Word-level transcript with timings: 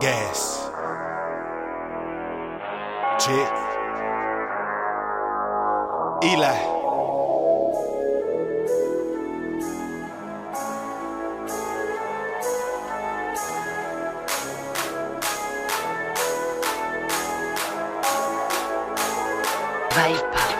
Gas. 0.00 0.70
Check. 3.22 3.52
Eli. 6.24 6.56
Viper. 19.92 20.50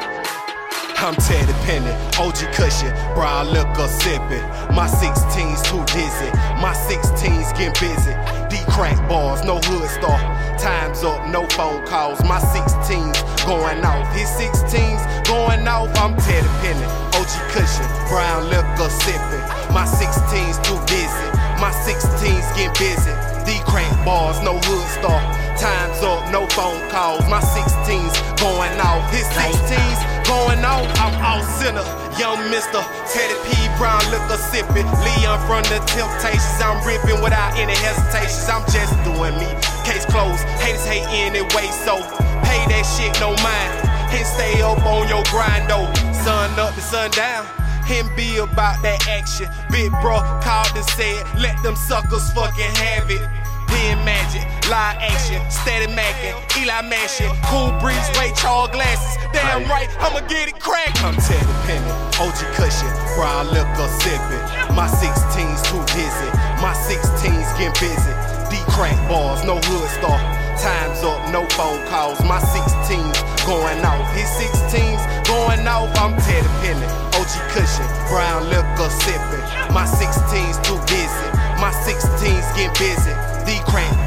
I'm 0.99 1.15
Teddy 1.15 1.53
Penny, 1.65 1.91
OG 2.19 2.53
Cushion, 2.53 2.95
look 3.17 3.47
liquor 3.47 3.89
sippin'. 3.89 4.75
My 4.75 4.87
16's 4.87 5.63
too 5.63 5.83
dizzy, 5.87 6.31
my 6.61 6.75
16's 6.75 7.53
getting 7.55 7.73
busy. 7.81 8.40
Crack 8.81 8.97
bars, 9.11 9.45
no 9.45 9.61
hood 9.69 9.91
star. 9.93 10.17
Time's 10.57 11.05
up, 11.05 11.29
no 11.29 11.45
phone 11.53 11.85
calls. 11.85 12.17
My 12.25 12.41
16's 12.41 13.21
going 13.45 13.85
off. 13.85 14.09
His 14.17 14.25
16's 14.41 15.29
going 15.29 15.69
off. 15.69 15.93
I'm 16.01 16.17
Teddy 16.17 16.49
Penny, 16.65 16.89
OG 17.13 17.29
cushion, 17.53 17.85
brown 18.09 18.49
liquor 18.49 18.89
sipping. 19.05 19.45
My 19.77 19.85
16's 19.85 20.57
too 20.65 20.81
busy, 20.89 21.29
my 21.61 21.69
16's 21.85 22.49
getting 22.57 22.73
busy. 22.81 23.13
D 23.45 23.61
crack 23.69 23.93
bars, 24.01 24.41
no 24.41 24.57
hood 24.57 24.89
star. 24.97 25.21
Time's 25.61 26.01
up, 26.01 26.33
no 26.33 26.49
phone 26.49 26.81
calls. 26.89 27.21
My 27.29 27.45
16's 27.45 28.17
going 28.41 28.81
off. 28.81 29.05
His 29.13 29.29
16's 29.37 30.20
going 30.61 30.65
on, 30.65 30.87
I'm 30.99 31.15
all 31.25 31.43
sinner. 31.59 31.85
Young 32.19 32.39
Mr. 32.53 32.81
Teddy 33.13 33.35
P. 33.45 33.69
Brown, 33.79 34.01
liquor 34.11 34.37
sipping. 34.37 34.87
Leon 34.87 35.41
from 35.47 35.63
the 35.65 35.81
temptations. 35.87 36.61
I'm 36.61 36.85
ripping 36.87 37.23
without 37.23 37.57
any 37.57 37.75
hesitations. 37.75 38.49
I'm 38.49 38.65
just 38.71 38.93
doing 39.05 39.35
me. 39.39 39.49
Case 39.85 40.05
closed. 40.07 40.43
Haters 40.61 40.85
hate 40.85 41.07
anyway, 41.09 41.69
so 41.85 41.97
pay 42.45 42.61
that 42.69 42.85
shit 42.97 43.13
no 43.21 43.33
mind. 43.43 43.89
And 44.13 44.27
stay 44.27 44.61
up 44.61 44.83
on 44.85 45.09
your 45.09 45.23
grind 45.31 45.71
though. 45.71 45.89
Sun 46.25 46.59
up 46.59 46.75
to 46.75 46.81
sundown. 46.81 47.47
And 47.91 48.07
be 48.15 48.37
about 48.39 48.81
that 48.83 49.09
action. 49.09 49.49
Big 49.71 49.91
bro 50.01 50.23
called 50.47 50.71
and 50.77 50.85
said, 50.95 51.27
let 51.41 51.61
them 51.65 51.75
suckers 51.75 52.31
fucking 52.31 52.75
have 52.79 53.11
it. 53.11 53.40
Pen 53.71 54.05
magic, 54.05 54.43
live 54.69 54.99
action, 54.99 55.41
steady 55.51 55.87
macking, 55.95 56.35
Eli 56.59 56.83
mashing, 56.83 57.31
cool 57.47 57.71
breeze, 57.81 58.03
Ray 58.19 58.33
Charles 58.37 58.71
glasses. 58.71 59.17
Damn 59.33 59.65
right, 59.71 59.89
I'ma 60.03 60.27
get 60.27 60.49
it 60.49 60.59
cracked. 60.59 61.03
I'm 61.03 61.15
Teddy 61.15 61.55
Penny, 61.67 61.91
OG 62.19 62.39
cushion, 62.59 62.91
brown 63.15 63.47
liquor 63.55 63.89
sipping. 64.03 64.45
My 64.75 64.91
16's 64.91 65.63
too 65.71 65.83
dizzy, 65.95 66.31
my 66.59 66.75
16's 66.75 67.51
getting 67.59 67.75
busy. 67.79 68.15
D 68.51 68.59
crack 68.75 68.99
bars, 69.09 69.45
no 69.45 69.57
hood 69.63 69.89
star. 69.95 70.19
Time's 70.59 71.03
up, 71.03 71.33
no 71.33 71.47
phone 71.57 71.81
calls. 71.89 72.21
My 72.27 72.39
16's 72.39 73.23
going 73.47 73.81
off. 73.87 74.05
His 74.13 74.29
16's 74.37 75.01
going 75.27 75.67
off. 75.67 75.89
I'm 75.97 76.19
Teddy 76.21 76.51
Penny, 76.61 76.87
OG 77.17 77.33
cushion, 77.55 77.87
brown 78.11 78.51
liquor 78.51 78.91
sipping. 79.01 79.20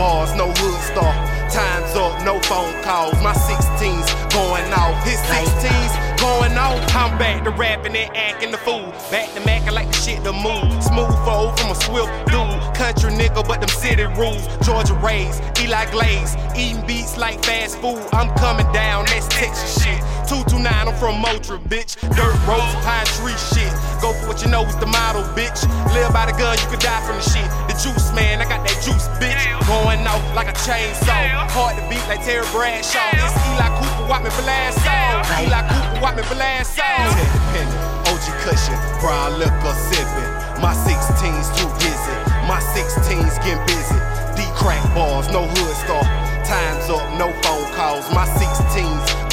No 0.04 0.52
hood 0.52 0.82
star. 0.84 1.14
Time's 1.50 1.96
up, 1.96 2.26
no 2.26 2.38
phone 2.42 2.73
calls. 2.84 3.14
My 3.23 3.32
16's 3.32 4.12
going 4.36 4.68
off. 4.73 5.02
His 5.06 5.16
16's 5.32 6.20
going 6.20 6.58
off. 6.58 6.84
I'm 6.94 7.18
back 7.18 7.45
to 7.45 7.52
rapping 7.52 7.95
and 7.95 8.12
acting 8.18 8.52
the 8.52 8.58
fool. 8.58 8.92
Back 9.10 9.34
to 9.36 9.40
macking 9.48 9.72
like 9.72 9.88
the 9.88 9.94
shit 9.94 10.22
to 10.26 10.34
move. 10.34 10.84
Smooth 10.84 11.16
fold 11.23 11.58
from 11.58 11.72
a 11.72 11.76
swift 11.76 12.12
dude. 12.28 12.76
Country 12.76 13.12
nigga, 13.16 13.48
but 13.48 13.62
them 13.62 13.70
city 13.70 14.04
rules. 14.20 14.44
Georgia 14.66 14.94
raised, 14.95 15.42
Eli 15.61 15.89
Glaze. 15.92 16.36
Eating 16.58 16.86
beats 16.86 17.17
like 17.17 17.42
fast 17.45 17.77
food. 17.80 18.04
I'm 18.11 18.36
coming 18.36 18.70
down, 18.73 19.06
that's 19.06 19.27
Texas 19.30 19.82
shit. 19.82 20.00
229, 20.27 20.67
I'm 20.67 20.95
from 20.95 21.22
Moultrie, 21.22 21.60
bitch. 21.72 21.95
Dirt 22.16 22.36
roads, 22.44 22.76
pine 22.83 23.06
tree 23.16 23.39
shit. 23.56 23.72
Go 24.02 24.11
for 24.11 24.27
what 24.27 24.44
you 24.44 24.50
know 24.52 24.66
is 24.66 24.76
the 24.83 24.88
model, 24.88 25.23
bitch. 25.32 25.64
Live 25.95 26.11
by 26.11 26.26
the 26.26 26.36
gun, 26.36 26.58
you 26.60 26.67
could 26.67 26.83
die 26.83 27.00
from 27.08 27.16
the 27.16 27.23
shit. 27.23 27.48
The 27.73 27.89
juice, 27.89 28.14
man, 28.14 28.38
I 28.38 28.45
got 28.45 28.61
that 28.70 28.78
juice, 28.86 29.10
bitch. 29.17 29.42
Going 29.66 30.06
off 30.06 30.22
like 30.38 30.45
a 30.45 30.54
chainsaw. 30.61 31.50
Hard 31.50 31.73
to 31.73 31.82
beat 31.89 32.06
like 32.06 32.22
Terry 32.22 32.45
Bradshaw. 32.54 33.02
It's 33.17 33.34
Eli 33.50 33.66
Cooper, 33.82 34.06
watch 34.06 34.22
me 34.22 34.30
blast 34.45 34.78
off. 34.86 35.26
Eli 35.42 35.58
Cooper, 35.66 35.98
me 36.14 36.23
blast 36.30 36.78
off. 36.78 37.10
Independent, 37.17 38.14
OG 38.14 38.26
cushion, 38.45 38.78
brown 39.02 39.42
liquor 39.42 39.73
sipping. 39.89 40.30
My 40.62 40.78
16's 40.86 41.50
too 41.58 41.66
busy. 41.82 42.17
My 42.45 42.62
16's 42.78 43.42
getting 43.42 43.58
busy. 43.66 43.98
D 44.38 44.45
crack 44.54 44.86
bars, 44.94 45.26
no 45.33 45.42
hood 45.42 45.76
star. 45.82 46.06
Time's 46.45 46.94
up, 46.94 47.02
no 47.17 47.33
phone 47.42 47.66
calls. 47.73 48.06
My 48.14 48.30
16's 48.38 48.54
going 48.78 48.86
off. 48.86 49.33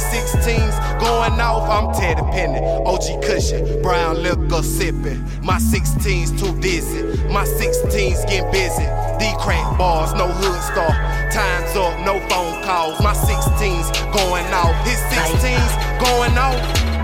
16's 0.00 0.76
going 1.00 1.40
off. 1.40 1.68
I'm 1.68 1.92
Teddy 1.94 2.22
Penny, 2.32 2.58
OG 2.84 3.22
cushion, 3.22 3.82
brown 3.82 4.22
liquor 4.22 4.62
sipping. 4.62 5.22
My 5.42 5.58
16's 5.58 6.32
too 6.40 6.58
dizzy. 6.60 7.02
My 7.28 7.44
16's 7.44 8.24
getting 8.24 8.50
busy. 8.50 8.86
D 9.18 9.32
crack 9.38 9.78
bars, 9.78 10.12
no 10.14 10.28
hood 10.28 10.60
star. 10.62 10.90
Time's 11.30 11.76
up, 11.76 11.94
no 12.04 12.18
phone 12.28 12.62
calls. 12.64 12.98
My 13.00 13.14
16's 13.14 13.90
going 14.12 14.46
off. 14.52 14.74
His 14.86 15.00
16's 15.12 15.74
going 16.00 16.36
off. 16.38 16.99